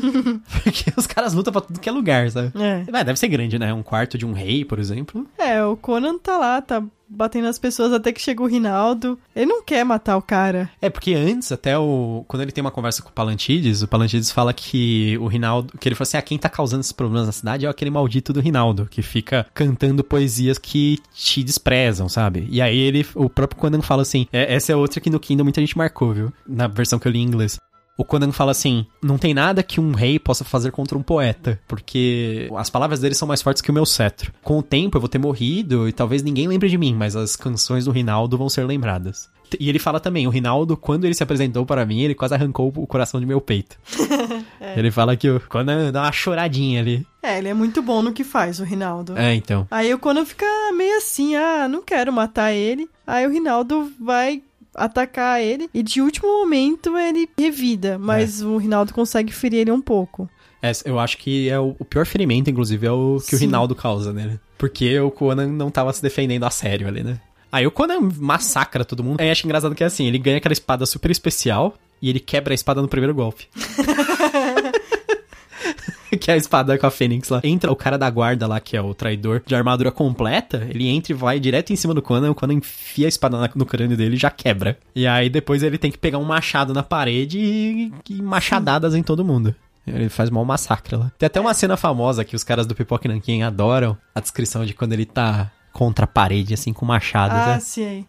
[0.62, 2.52] Porque os caras lutam pra tudo que é lugar, sabe?
[2.60, 2.84] É.
[2.86, 3.72] É, deve ser grande, né?
[3.72, 5.26] Um quarto de um rei, por exemplo.
[5.38, 9.18] É, o Conan tá lá, tá batendo nas pessoas até que chega o Rinaldo.
[9.34, 10.70] Ele não quer matar o cara.
[10.80, 12.24] É, porque antes, até o.
[12.28, 15.72] Quando ele tem uma conversa com o Palantides, o Palantides fala que o Rinaldo.
[15.78, 18.32] Que ele fala assim: ah, quem tá causando esses problemas na cidade é aquele maldito
[18.32, 22.46] do Rinaldo, que fica cantando poesias que te desprezam, sabe?
[22.50, 23.06] E aí ele.
[23.14, 26.12] O próprio Conan fala assim: é, essa é outra que no Kindle muita gente marcou,
[26.12, 26.32] viu?
[26.46, 27.58] Na versão que eu li em inglês.
[27.96, 31.60] O Conan fala assim: não tem nada que um rei possa fazer contra um poeta,
[31.68, 34.32] porque as palavras dele são mais fortes que o meu cetro.
[34.42, 37.36] Com o tempo eu vou ter morrido e talvez ninguém lembre de mim, mas as
[37.36, 39.28] canções do Rinaldo vão ser lembradas.
[39.60, 42.72] E ele fala também, o Rinaldo, quando ele se apresentou para mim, ele quase arrancou
[42.74, 43.76] o coração de meu peito.
[44.60, 44.78] é.
[44.78, 47.06] Ele fala que o Conan dá uma choradinha ali.
[47.22, 49.16] É, ele é muito bom no que faz, o Rinaldo.
[49.16, 49.66] É, então.
[49.70, 52.88] Aí o Conan fica meio assim, ah, não quero matar ele.
[53.06, 54.42] Aí o Rinaldo vai
[54.74, 58.44] atacar ele e de último momento ele revida, mas é.
[58.44, 60.28] o Rinaldo consegue ferir ele um pouco.
[60.62, 63.36] É, eu acho que é o, o, pior ferimento, inclusive, é o que Sim.
[63.36, 64.40] o Rinaldo causa nele.
[64.56, 67.20] Porque o Conan não tava se defendendo a sério ali, né?
[67.52, 69.20] Aí o Conan massacra todo mundo.
[69.20, 72.52] Aí acho engraçado que é assim, ele ganha aquela espada super especial e ele quebra
[72.52, 73.46] a espada no primeiro golpe.
[76.18, 77.40] que é a espada com a Fênix lá.
[77.42, 81.12] Entra o cara da guarda lá, que é o traidor, de armadura completa, ele entra
[81.12, 84.16] e vai direto em cima do Conan, o Conan enfia a espada no crânio dele
[84.16, 84.78] e já quebra.
[84.94, 89.02] E aí depois ele tem que pegar um machado na parede e, e machadadas em
[89.02, 89.54] todo mundo.
[89.86, 91.12] Ele faz mal massacre lá.
[91.18, 94.72] Tem até uma cena famosa que os caras do Pipoque Nankin adoram, a descrição de
[94.72, 97.34] quando ele tá contra a parede, assim, com machado.
[97.34, 98.04] Ah, né?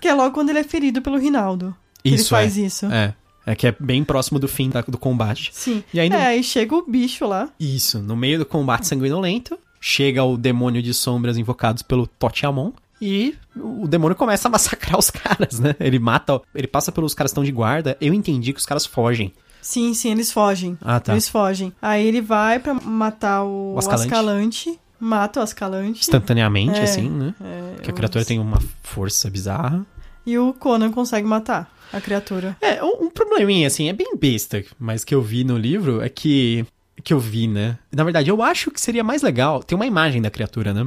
[0.00, 1.76] Que é logo quando ele é ferido pelo Rinaldo.
[2.04, 2.60] Isso, ele faz é.
[2.62, 2.86] isso.
[2.86, 3.14] É.
[3.46, 5.50] É que é bem próximo do fim da, do combate.
[5.52, 5.82] Sim.
[5.92, 6.16] E aí, no...
[6.16, 7.48] É, aí chega o bicho lá.
[7.58, 12.72] Isso, no meio do combate sanguinolento, chega o demônio de sombras invocados pelo Totiamon.
[13.00, 15.74] E o demônio começa a massacrar os caras, né?
[15.80, 17.96] Ele mata, ele passa pelos caras que estão de guarda.
[17.98, 19.32] Eu entendi que os caras fogem.
[19.62, 20.76] Sim, sim, eles fogem.
[20.82, 21.12] Ah, tá.
[21.12, 21.72] Eles fogem.
[21.80, 24.06] Aí ele vai para matar o, o Ascalante.
[24.06, 24.80] Ascalante.
[24.98, 26.00] Mata o Ascalante.
[26.00, 27.34] Instantaneamente, é, assim, né?
[27.40, 29.84] É, que a criatura tem uma força bizarra.
[30.26, 32.56] E o Conan consegue matar a criatura.
[32.60, 36.08] É, um, um probleminha, assim, é bem besta, mas que eu vi no livro é
[36.08, 36.64] que.
[37.02, 37.78] Que eu vi, né?
[37.90, 39.62] Na verdade, eu acho que seria mais legal.
[39.62, 40.86] Tem uma imagem da criatura, né?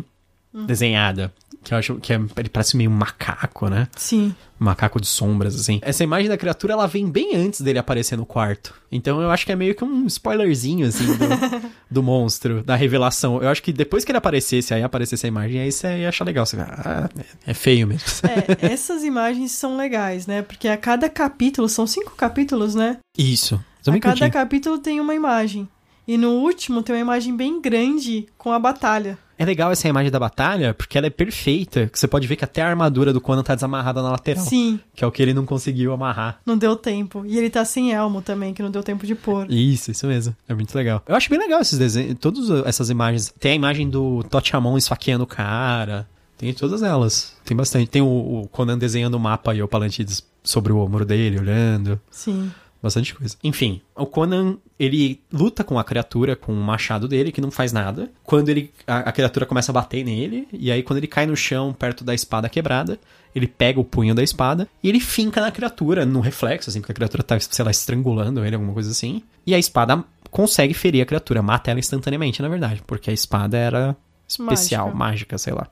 [0.53, 0.67] Uhum.
[0.67, 1.33] Desenhada.
[1.63, 3.87] Que eu acho que é, ele parece meio um macaco, né?
[3.95, 4.35] Sim.
[4.59, 5.79] Macaco de sombras, assim.
[5.81, 8.73] Essa imagem da criatura, ela vem bem antes dele aparecer no quarto.
[8.91, 11.27] Então eu acho que é meio que um spoilerzinho, assim, do,
[11.89, 13.41] do monstro, da revelação.
[13.41, 16.25] Eu acho que depois que ele aparecesse, aí aparecesse a imagem, aí você ia achar
[16.25, 16.45] legal.
[16.45, 17.09] Você vai, ah,
[17.45, 18.07] é feio mesmo.
[18.23, 20.41] É, essas imagens são legais, né?
[20.41, 22.97] Porque a cada capítulo, são cinco capítulos, né?
[23.17, 23.63] Isso.
[23.85, 25.67] A cada capítulo tem uma imagem.
[26.07, 29.17] E no último tem uma imagem bem grande com a batalha.
[29.37, 31.87] É legal essa imagem da batalha, porque ela é perfeita.
[31.87, 34.43] Que você pode ver que até a armadura do Conan tá desamarrada na lateral.
[34.43, 34.79] Sim.
[34.95, 36.39] Que é o que ele não conseguiu amarrar.
[36.45, 37.25] Não deu tempo.
[37.25, 39.51] E ele tá sem elmo também, que não deu tempo de pôr.
[39.51, 40.35] Isso, isso mesmo.
[40.47, 41.01] É muito legal.
[41.07, 43.33] Eu acho bem legal esses desenhos, todas essas imagens.
[43.39, 46.07] Tem a imagem do Totiamon esfaqueando o cara.
[46.37, 47.35] Tem todas elas.
[47.43, 47.89] Tem bastante.
[47.89, 48.05] Tem o,
[48.43, 51.99] o Conan desenhando o mapa e o Palantides sobre o ombro dele, olhando.
[52.11, 52.51] Sim
[52.83, 53.37] bastante coisa.
[53.41, 57.71] Enfim, o Conan, ele luta com a criatura, com o machado dele, que não faz
[57.71, 58.11] nada.
[58.23, 61.35] Quando ele a, a, criatura começa a bater nele, e aí quando ele cai no
[61.35, 62.99] chão, perto da espada quebrada,
[63.33, 66.91] ele pega o punho da espada e ele finca na criatura, no reflexo, assim, porque
[66.91, 69.23] a criatura tá, sei lá, estrangulando ele, alguma coisa assim.
[69.47, 73.57] E a espada consegue ferir a criatura, mata ela instantaneamente, na verdade, porque a espada
[73.57, 73.95] era
[74.27, 75.67] especial, mágica, mágica sei lá.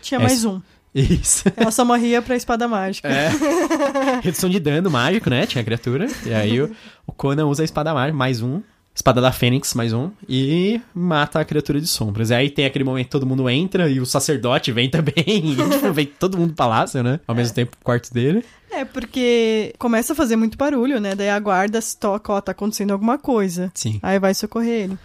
[0.00, 0.60] Tinha mais um.
[0.96, 1.44] Isso.
[1.56, 3.06] Ela só morria pra espada mágica.
[3.06, 3.28] É.
[4.24, 5.46] Redução de dano mágico, né?
[5.46, 6.06] Tinha a criatura.
[6.24, 6.74] E aí o,
[7.06, 8.62] o Conan usa a espada mágica, mais um.
[8.96, 10.10] Espada da Fênix, mais um.
[10.26, 12.30] E mata a criatura de sombras.
[12.30, 15.14] E aí tem aquele momento que todo mundo entra e o sacerdote vem também.
[15.26, 17.20] E tipo, vem todo mundo pro palácio, né?
[17.28, 17.54] Ao mesmo é.
[17.54, 18.42] tempo, o quarto dele.
[18.70, 21.14] É, porque começa a fazer muito barulho, né?
[21.14, 23.70] Daí a guarda se toca, ó, tá acontecendo alguma coisa.
[23.74, 24.00] Sim.
[24.02, 24.98] Aí vai socorrer ele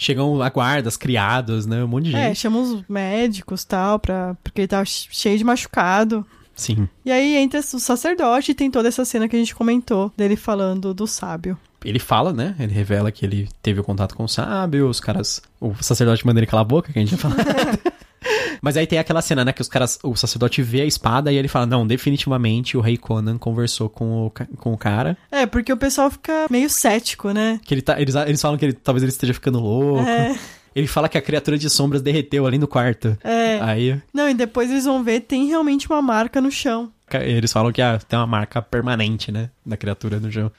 [0.00, 1.82] chegam a guardas, criados, né?
[1.82, 2.30] Um monte de é, gente.
[2.30, 6.24] É, chamam os médicos tal, pra, porque ele tava cheio de machucado.
[6.54, 6.88] Sim.
[7.04, 10.36] E aí entra o sacerdote e tem toda essa cena que a gente comentou, dele
[10.36, 11.58] falando do sábio.
[11.84, 12.54] Ele fala, né?
[12.58, 15.40] Ele revela que ele teve o contato com o sábio, os caras.
[15.60, 17.36] O sacerdote manda ele calar a boca, que a gente já falou.
[18.60, 21.36] Mas aí tem aquela cena, né, que os caras, o sacerdote vê a espada e
[21.36, 25.16] ele fala: Não, definitivamente o rei Conan conversou com o, com o cara.
[25.30, 27.60] É, porque o pessoal fica meio cético, né?
[27.64, 30.08] Que ele tá, eles, eles falam que ele, talvez ele esteja ficando louco.
[30.08, 30.36] É.
[30.74, 33.16] Ele fala que a criatura de sombras derreteu ali no quarto.
[33.24, 33.58] É.
[33.60, 34.00] Aí.
[34.12, 36.92] Não, e depois eles vão ver, tem realmente uma marca no chão.
[37.12, 39.50] Eles falam que ah, tem uma marca permanente, né?
[39.64, 40.52] Da criatura no chão.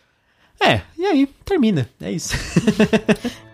[0.62, 1.90] É, e aí, termina.
[2.02, 2.34] É isso.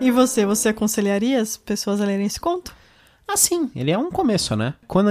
[0.00, 2.72] E você, você aconselharia as pessoas a lerem esse conto?
[3.26, 4.74] Ah, sim, ele é um começo, né?
[4.86, 5.10] Quando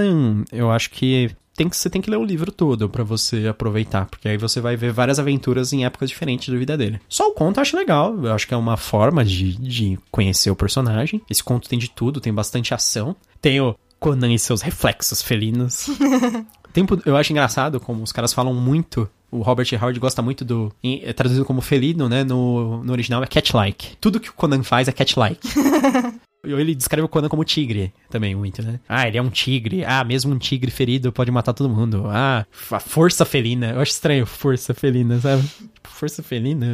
[0.50, 4.06] eu acho que tem que, você tem que ler o livro todo para você aproveitar,
[4.06, 7.00] porque aí você vai ver várias aventuras em épocas diferentes da vida dele.
[7.08, 10.50] Só o conto eu acho legal, eu acho que é uma forma de, de conhecer
[10.50, 11.20] o personagem.
[11.28, 13.14] Esse conto tem de tudo, tem bastante ação.
[13.42, 15.86] Tem o Conan e seus reflexos felinos.
[16.72, 20.72] Tempo, eu acho engraçado como os caras falam muito o Robert Howard gosta muito do.
[20.82, 22.24] É traduzido como felino, né?
[22.24, 23.96] No, no original é cat-like.
[24.00, 25.48] Tudo que o Conan faz é cat-like.
[26.44, 28.78] Ele descreve o Conan como tigre também, muito, né?
[28.88, 29.84] Ah, ele é um tigre.
[29.84, 32.04] Ah, mesmo um tigre ferido pode matar todo mundo.
[32.06, 33.72] Ah, a força felina.
[33.72, 35.42] Eu acho estranho, força felina, sabe?
[35.82, 36.64] Força felina.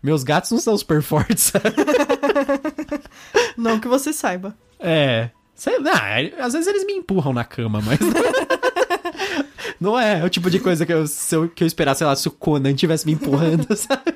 [0.00, 1.52] Meus gatos não são super fortes?
[3.58, 4.56] Não que você saiba.
[4.78, 5.30] É.
[5.54, 7.98] Sei lá, às vezes eles me empurram na cama, mas.
[9.80, 12.16] Não é o tipo de coisa que eu, se eu, que eu esperasse, sei lá,
[12.16, 14.14] se o Conan tivesse me empurrando, sabe?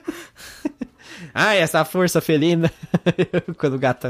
[1.34, 2.70] Ai, essa força felina.
[3.56, 4.08] Quando o gato.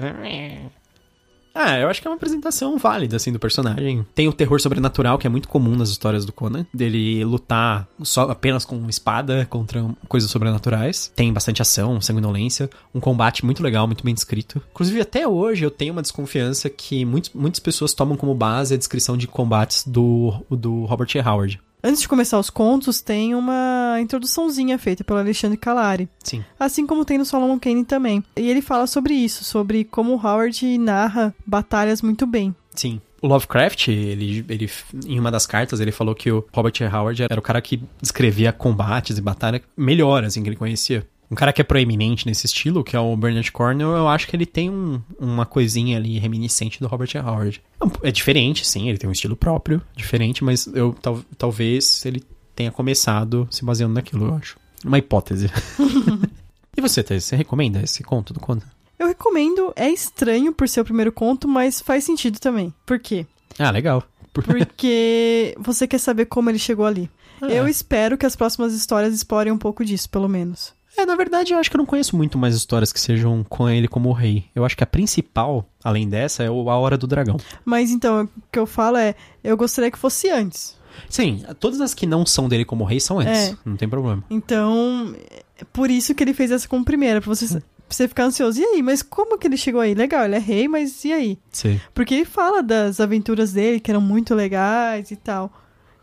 [1.55, 4.07] Ah, eu acho que é uma apresentação válida, assim, do personagem.
[4.15, 6.67] Tem o terror sobrenatural, que é muito comum nas histórias do Conan.
[6.73, 11.13] Dele lutar só apenas com espada contra coisas sobrenaturais.
[11.15, 12.71] Tem bastante ação, sanguinolência.
[12.95, 14.63] Um combate muito legal, muito bem descrito.
[14.71, 18.79] Inclusive, até hoje, eu tenho uma desconfiança que muitos, muitas pessoas tomam como base a
[18.79, 21.21] descrição de combates do, do Robert E.
[21.21, 21.61] Howard.
[21.83, 26.09] Antes de começar os contos, tem uma introduçãozinha feita pelo Alexandre Calari.
[26.23, 26.45] Sim.
[26.59, 28.23] Assim como tem no Solomon Kane também.
[28.37, 32.55] E ele fala sobre isso, sobre como o Howard narra batalhas muito bem.
[32.75, 33.01] Sim.
[33.21, 34.71] O Lovecraft, ele, ele,
[35.07, 36.85] em uma das cartas, ele falou que o Robert E.
[36.85, 41.05] Howard era o cara que descrevia combates e batalha melhor, assim, que ele conhecia.
[41.31, 44.35] Um cara que é proeminente nesse estilo, que é o Bernard Cornwell, eu acho que
[44.35, 47.11] ele tem um- uma coisinha ali reminiscente do Robert.
[47.17, 47.61] Howard.
[48.03, 52.23] É É diferente, sim, ele tem um estilo próprio, diferente, mas eu tal- talvez ele
[52.57, 54.57] tenha começado se baseando naquilo, eu acho.
[54.85, 55.51] Uma hipótese.
[56.77, 58.63] e você, Thais, você recomenda esse conto do Conan?
[58.99, 62.73] Eu recomendo, é estranho por ser o primeiro conto, mas faz sentido também.
[62.87, 63.27] Por quê?
[63.59, 64.03] Ah, legal.
[64.33, 67.09] Por- Porque você quer saber como ele chegou ali.
[67.41, 67.47] Ah.
[67.47, 70.73] Eu espero que as próximas histórias explorem um pouco disso, pelo menos.
[70.99, 73.69] É, na verdade, eu acho que eu não conheço muito mais histórias que sejam com
[73.69, 74.47] ele como rei.
[74.53, 77.37] Eu acho que a principal, além dessa, é o A Hora do Dragão.
[77.65, 80.77] Mas então, o que eu falo é, eu gostaria que fosse antes.
[81.09, 83.51] Sim, todas as que não são dele como rei são antes.
[83.51, 83.57] É.
[83.65, 84.25] Não tem problema.
[84.29, 85.15] Então,
[85.57, 88.61] é por isso que ele fez essa como primeira, pra você, pra você ficar ansioso.
[88.61, 89.95] E aí, mas como que ele chegou aí?
[89.95, 91.39] Legal, ele é rei, mas e aí?
[91.53, 91.81] Sim.
[91.95, 95.53] Porque ele fala das aventuras dele, que eram muito legais e tal.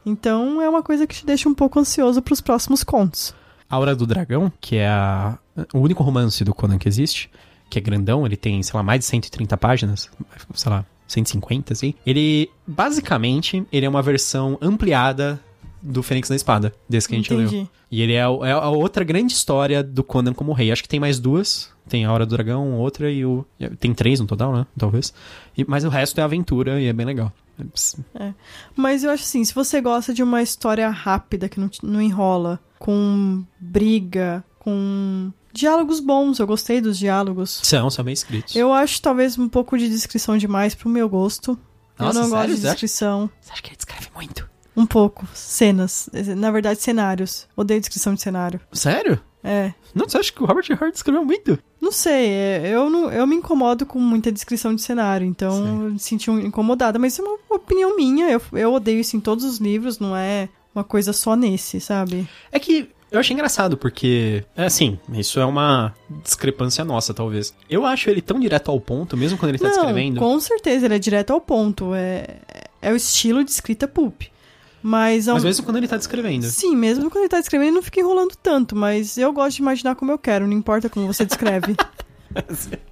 [0.06, 3.36] Então, é uma coisa que te deixa um pouco ansioso pros próximos contos.
[3.76, 5.38] A Hora do Dragão, que é a-
[5.74, 7.30] o único romance do Conan que existe,
[7.70, 10.10] que é grandão, ele tem, sei lá, mais de 130 páginas,
[10.54, 11.94] sei lá, 150, assim.
[12.06, 15.40] Ele, basicamente, ele é uma versão ampliada
[15.86, 17.48] do Fênix na Espada, desse que a gente leu.
[17.48, 17.70] Entendi.
[17.92, 20.72] E ele é, é a outra grande história do Conan como rei.
[20.72, 21.70] Acho que tem mais duas.
[21.88, 23.46] Tem a Hora do Dragão, outra e o...
[23.80, 24.66] Tem três no total, né?
[24.76, 25.14] Talvez.
[25.56, 27.32] E, mas o resto é aventura e é bem legal.
[28.76, 32.60] Mas eu acho assim, se você gosta de uma história rápida, que não, não enrola,
[32.80, 37.62] com briga, com diálogos bons, eu gostei dos diálogos.
[37.64, 38.56] São, são bem escritos.
[38.56, 41.58] Eu acho talvez um pouco de descrição demais pro meu gosto.
[41.98, 42.48] Nossa, eu não sério?
[42.48, 43.30] gosto de descrição.
[43.40, 44.50] Você acha que ele descreve muito?
[44.76, 45.28] Um pouco.
[45.34, 46.10] Cenas.
[46.36, 47.48] Na verdade, cenários.
[47.56, 48.60] Odeio descrição de cenário.
[48.72, 49.20] Sério?
[49.44, 49.74] É.
[49.94, 51.58] Não, você acha que o Robert Hart escreveu muito?
[51.80, 55.92] Não sei, é, eu, não, eu me incomodo com muita descrição de cenário, então eu
[55.92, 59.20] me senti um- incomodada, mas isso é uma opinião minha, eu, eu odeio isso em
[59.20, 62.28] todos os livros, não é uma coisa só nesse, sabe?
[62.52, 67.54] É que eu achei engraçado, porque, é assim, isso é uma discrepância nossa, talvez.
[67.70, 70.20] Eu acho ele tão direto ao ponto, mesmo quando ele tá não, descrevendo.
[70.20, 72.38] com certeza, ele é direto ao ponto, é,
[72.82, 74.24] é o estilo de escrita pulp.
[74.88, 76.46] Mas, ao- Mas mesmo quando ele tá descrevendo.
[76.46, 79.64] sim, mesmo quando ele tá escrevendo, ele não fica enrolando tanto, mas eu gosto de
[79.64, 81.76] imaginar como eu quero, não importa como você descreve.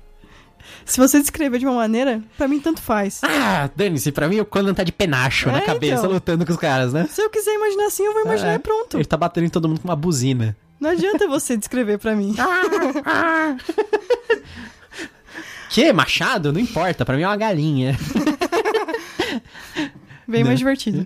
[0.86, 3.22] Se você descrever de uma maneira, pra mim tanto faz.
[3.24, 6.12] Ah, dane-se, pra mim o Conan tá de penacho na É, cabeça, então.
[6.12, 7.08] lutando com os caras, né?
[7.12, 8.56] Se eu quiser imaginar assim, eu vou imaginar É.
[8.56, 8.98] e pronto.
[8.98, 10.58] Ele tá batendo em todo mundo com uma buzina.
[10.80, 12.36] Não adianta você descrever pra mim.
[15.70, 15.94] Que?
[15.94, 16.52] Machado?
[16.52, 17.98] Não importa, pra mim é uma galinha.
[20.28, 20.50] Bem Né?
[20.50, 21.06] mais divertido.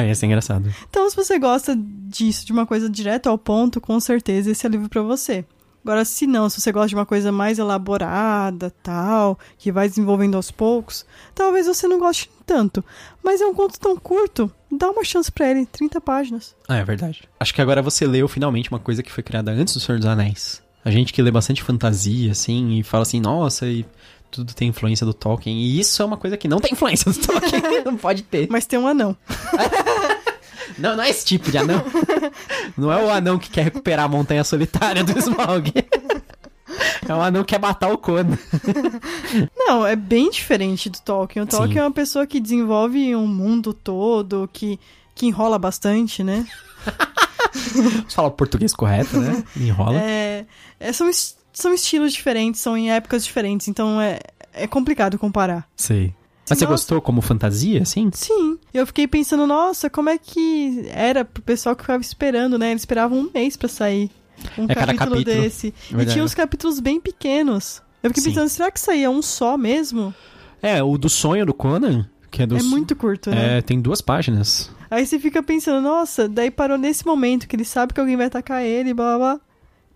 [0.00, 0.72] É, ia ser engraçado.
[0.88, 4.70] Então, se você gosta disso, de uma coisa direto ao ponto, com certeza esse é
[4.70, 5.44] livro pra você.
[5.84, 10.36] Agora, se não, se você gosta de uma coisa mais elaborada, tal, que vai desenvolvendo
[10.36, 12.84] aos poucos, talvez você não goste tanto.
[13.22, 16.54] Mas é um conto tão curto, dá uma chance pra ele, 30 páginas.
[16.68, 17.28] Ah, é verdade.
[17.38, 20.06] Acho que agora você leu finalmente uma coisa que foi criada antes do Senhor dos
[20.06, 20.62] Anéis.
[20.84, 23.84] A gente que lê bastante fantasia, assim, e fala assim, nossa, e
[24.32, 25.56] tudo tem influência do Tolkien.
[25.56, 27.62] E isso é uma coisa que não tem influência do Tolkien.
[27.84, 28.48] não pode ter.
[28.50, 29.16] Mas tem um anão.
[30.78, 31.84] Não, não é esse tipo de anão.
[32.78, 35.70] não é o anão que quer recuperar a montanha solitária do Smaug.
[37.06, 38.38] é um anão que quer matar o Conan.
[39.54, 41.42] Não, é bem diferente do Tolkien.
[41.42, 41.78] O Tolkien Sim.
[41.80, 44.80] é uma pessoa que desenvolve um mundo todo, que,
[45.14, 46.46] que enrola bastante, né?
[47.52, 49.44] Você fala o português correto, né?
[49.54, 50.00] Enrola.
[50.00, 50.46] É,
[50.80, 51.10] é, são,
[51.52, 54.18] são estilos diferentes, são em épocas diferentes, então é,
[54.52, 55.68] é complicado comparar.
[55.76, 56.14] Sei.
[56.48, 56.74] Mas você Nossa.
[56.74, 58.10] gostou como fantasia, assim?
[58.12, 62.70] Sim, eu fiquei pensando, nossa, como é que era pro pessoal que ficava esperando, né?
[62.72, 64.10] Eles esperavam um mês pra sair
[64.58, 65.24] um É capítulo, capítulo.
[65.24, 65.68] desse.
[65.68, 66.12] E Verdade.
[66.12, 67.80] tinha uns capítulos bem pequenos.
[68.02, 68.30] Eu fiquei Sim.
[68.30, 70.12] pensando, será que saía um só mesmo?
[70.60, 72.56] É, o do sonho do Conan, que é do.
[72.56, 73.58] É muito curto, né?
[73.58, 74.68] É, tem duas páginas.
[74.90, 78.26] Aí você fica pensando, nossa, daí parou nesse momento que ele sabe que alguém vai
[78.26, 79.40] atacar ele, blá blá blá.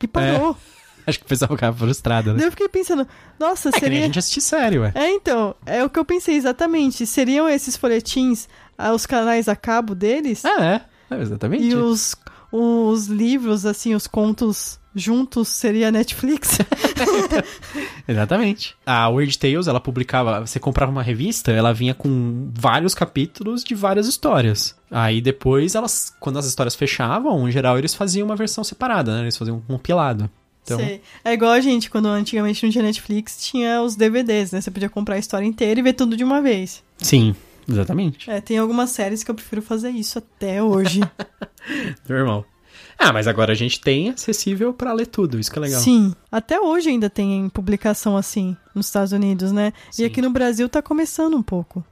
[0.03, 0.57] E parou.
[1.09, 2.39] Acho que o pessoal ficava frustrado, né?
[2.39, 3.07] Daí eu fiquei pensando,
[3.39, 4.01] nossa, É seria.
[4.01, 4.93] a gente assistir série, ué.
[4.95, 7.07] É, então, é o que eu pensei exatamente.
[7.07, 10.45] Seriam esses folhetins ah, os canais a cabo deles?
[10.45, 11.15] Ah, é.
[11.15, 11.65] É, exatamente.
[11.65, 12.17] E os,
[12.51, 16.59] os livros, assim, os contos juntos seria a Netflix?
[18.09, 18.75] Exatamente.
[18.85, 20.41] A Weird Tales, ela publicava.
[20.41, 24.75] Você comprava uma revista, ela vinha com vários capítulos de várias histórias.
[24.91, 29.23] Aí depois, elas, quando as histórias fechavam, em geral, eles faziam uma versão separada, né?
[29.23, 30.31] Eles faziam um compilado.
[30.67, 31.01] Então, Sei.
[31.25, 34.61] É igual a gente, quando antigamente não tinha Netflix, tinha os DVDs, né?
[34.61, 36.83] Você podia comprar a história inteira e ver tudo de uma vez.
[36.99, 37.37] sim,
[37.69, 38.29] exatamente.
[38.29, 41.01] É, tem algumas séries que eu prefiro fazer isso até hoje.
[42.09, 42.45] Normal.
[42.99, 45.81] Ah, mas agora a gente tem acessível pra ler tudo, isso que é legal.
[45.81, 46.15] Sim.
[46.33, 49.73] Até hoje ainda tem publicação assim nos Estados Unidos, né?
[49.91, 50.03] Sim.
[50.03, 51.85] E aqui no Brasil tá começando um pouco.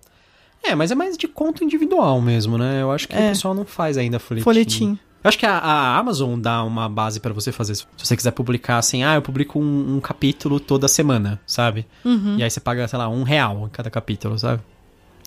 [0.63, 2.81] É, mas é mais de conto individual mesmo, né?
[2.81, 3.27] Eu acho que É.
[3.27, 4.45] o pessoal não faz ainda folhetim.
[4.45, 4.99] Folhetim.
[5.25, 7.75] Eu acho que a, a Amazon dá uma base pra você fazer.
[7.75, 11.87] Se você quiser publicar assim, ah, eu publico um, um capítulo toda semana, sabe?
[12.05, 12.37] Uhum.
[12.39, 14.63] E aí você paga, sei lá, um real em cada capítulo, sabe?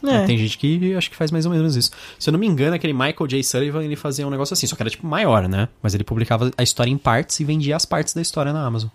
[0.04, 0.26] É.
[0.26, 1.90] Tem gente que acho que faz mais ou menos isso.
[2.20, 3.42] Se eu não me engano, aquele Michael J.
[3.42, 5.68] Sullivan, ele fazia um negócio assim, só que era tipo maior, né?
[5.82, 8.90] Mas ele publicava a história em partes e vendia as partes da história na Amazon.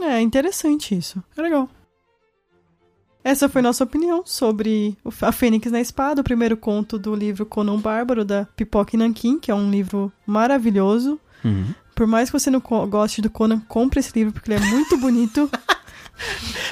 [0.00, 1.22] É interessante isso.
[1.36, 1.68] É legal.
[3.28, 7.44] Essa foi nossa opinião sobre o- A Fênix na Espada, o primeiro conto do livro
[7.44, 11.18] Conan Bárbaro, da Pipoca e Nankin, que é um livro maravilhoso.
[11.44, 11.74] Uhum.
[11.94, 14.96] Por mais que você não goste do Conan, compre esse livro porque ele é muito
[15.00, 15.50] bonito.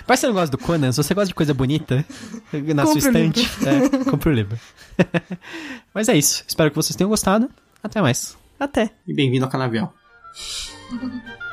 [0.06, 0.92] Mas você não gosta do Conan?
[0.92, 2.04] Se você gosta de coisa bonita
[2.52, 4.56] na sua Compre o estante, é, compre o livro.
[5.92, 6.44] Mas é isso.
[6.46, 7.50] Espero que vocês tenham gostado.
[7.82, 8.36] Até mais.
[8.60, 8.90] Até!
[9.08, 9.92] E bem-vindo ao Canavial.